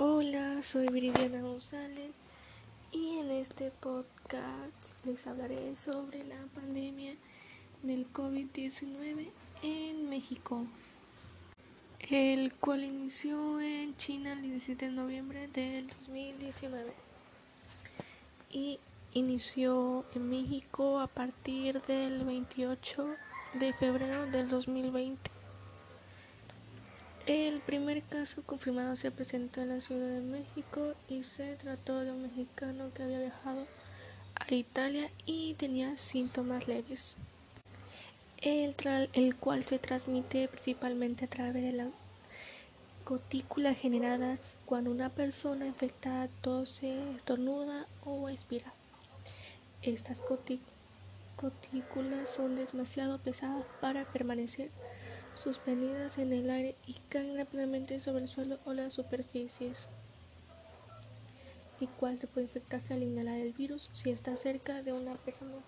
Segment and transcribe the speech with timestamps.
[0.00, 2.12] Hola, soy Viridiana González
[2.92, 7.16] y en este podcast les hablaré sobre la pandemia
[7.82, 9.28] del COVID-19
[9.64, 10.64] en México,
[12.10, 16.92] el cual inició en China el 17 de noviembre del 2019
[18.52, 18.78] y
[19.14, 23.04] inició en México a partir del 28
[23.54, 25.27] de febrero del 2020.
[27.28, 32.10] El primer caso confirmado se presentó en la Ciudad de México y se trató de
[32.10, 33.66] un mexicano que había viajado
[34.34, 37.16] a Italia y tenía síntomas leves,
[38.40, 38.74] el,
[39.36, 41.88] cual se transmite principalmente a través de las
[43.04, 48.72] gotículas generadas cuando una persona infectada tose, estornuda o expira.
[49.82, 50.22] Estas
[51.36, 54.70] gotículas son demasiado pesadas para permanecer
[55.38, 59.88] suspendidas en el aire y caen rápidamente sobre el suelo o las superficies,
[61.80, 65.58] y cual se puede infectarse al inhalar el virus si está cerca de una persona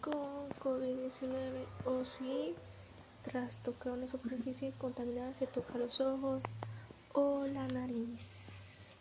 [0.00, 2.54] con COVID-19 o si
[3.22, 6.42] tras tocar una superficie contaminada se toca los ojos
[7.12, 8.94] o la nariz.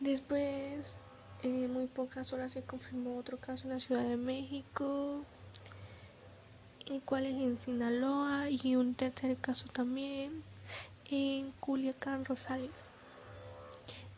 [0.00, 0.98] Después,
[1.42, 5.24] en muy pocas horas se confirmó otro caso en la Ciudad de México
[6.94, 10.44] el cual es en Sinaloa y un tercer caso también
[11.10, 12.70] en Culiacán, Rosales.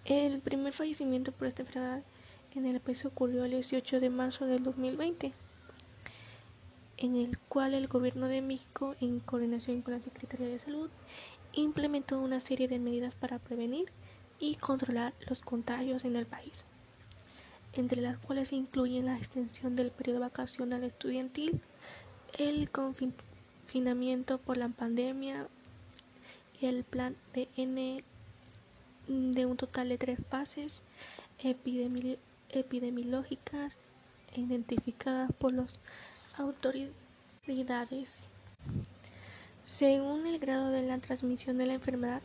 [0.05, 2.03] El primer fallecimiento por esta enfermedad
[2.55, 5.33] en el país ocurrió el 18 de marzo del 2020,
[6.99, 10.91] en el cual el gobierno de México, en coordinación con la Secretaría de Salud,
[11.55, 13.87] implementó una serie de medidas para prevenir
[14.39, 16.67] y controlar los contagios en el país,
[17.73, 21.61] entre las cuales se incluyen la extensión del periodo vacacional estudiantil,
[22.39, 25.49] el confinamiento por la pandemia
[26.61, 28.05] y el plan de N
[29.09, 30.83] de un total de tres fases
[31.39, 33.77] epidemiológicas
[34.35, 35.81] identificadas por las
[36.37, 38.29] autoridades.
[39.67, 42.23] Según el grado de la transmisión de la enfermedad,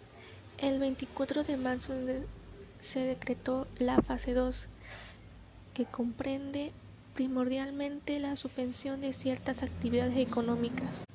[0.58, 1.94] el 24 de marzo
[2.80, 4.68] se decretó la fase 2,
[5.74, 6.72] que comprende
[7.22, 11.06] primordialmente la suspensión de ciertas actividades económicas,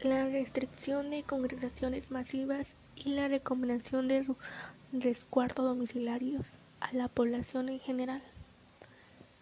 [0.00, 4.24] la restricción de congregaciones masivas y la recomendación de
[4.94, 6.46] resguardo domiciliarios
[6.80, 8.22] a la población en general.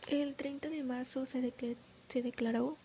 [0.08, 1.54] El 30 de marzo se,
[2.08, 2.76] se declaró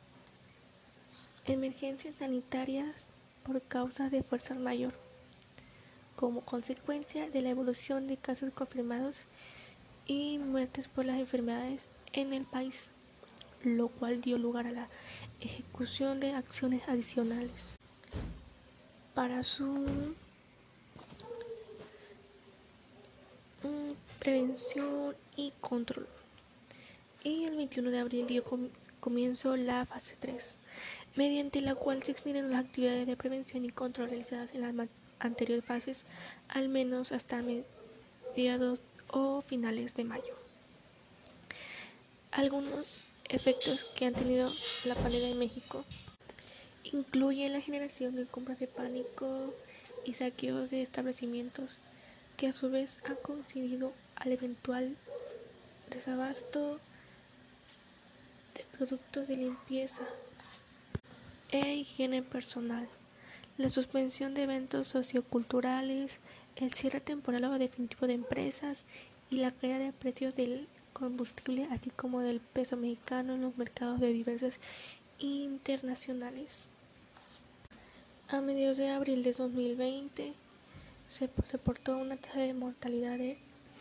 [1.47, 2.93] emergencia sanitaria
[3.41, 4.93] por causa de fuerza mayor,
[6.15, 9.21] como consecuencia de la evolución de casos confirmados
[10.05, 12.87] y muertes por las enfermedades en el país,
[13.63, 14.87] lo cual dio lugar a la
[15.39, 17.65] ejecución de acciones adicionales
[19.13, 19.65] para su
[23.63, 26.07] mm, prevención y control.
[27.23, 28.43] Y el 21 de abril dio
[28.99, 30.55] comienzo la fase 3,
[31.15, 34.87] mediante la cual se extienden las actividades de prevención y control realizadas en las
[35.19, 36.05] anteriores fases,
[36.47, 40.35] al menos hasta mediados o finales de mayo.
[42.31, 44.49] Algunos efectos que han tenido
[44.85, 45.85] la pandemia en México.
[46.83, 49.53] Incluyen la generación de compras de pánico
[50.03, 51.79] y saqueos de establecimientos
[52.37, 54.95] que a su vez ha coincidido al eventual
[55.89, 56.79] desabasto
[58.55, 60.03] de productos de limpieza
[61.51, 62.87] e higiene personal,
[63.57, 66.19] la suspensión de eventos socioculturales,
[66.55, 68.85] el cierre temporal o definitivo de empresas
[69.29, 70.67] y la caída de precios del
[70.99, 74.59] combustible, así como del peso mexicano en los mercados de diversas
[75.17, 76.69] internacionales.
[78.27, 80.33] A mediados de abril de 2020
[81.07, 83.37] se reportó una tasa de mortalidad de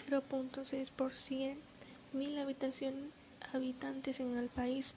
[0.09, 1.59] 0.6 por 100
[2.13, 4.95] mil habitantes en el país,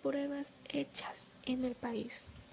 [0.03, 2.27] pruebas hechas en el país.